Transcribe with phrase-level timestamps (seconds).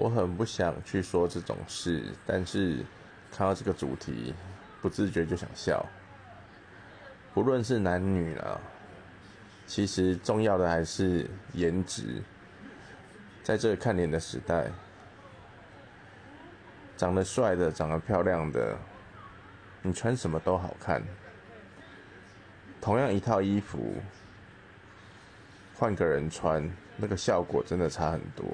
[0.00, 2.78] 我很不想去说这种事，但是
[3.30, 4.32] 看到这个主题，
[4.80, 5.84] 不自觉就想笑。
[7.34, 8.58] 不论是男女了，
[9.66, 12.22] 其实重要的还是颜值。
[13.42, 14.70] 在这个看脸的时代，
[16.96, 18.74] 长得帅的、长得漂亮的，
[19.82, 21.02] 你穿什么都好看。
[22.80, 23.96] 同样一套衣服，
[25.74, 28.46] 换个人穿，那个效果真的差很多。